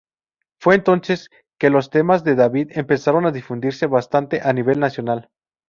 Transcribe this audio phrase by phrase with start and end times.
[0.59, 1.29] Fue entonces
[1.59, 5.29] que los temas de David empezaron a difundirse bastante a nivel nacional.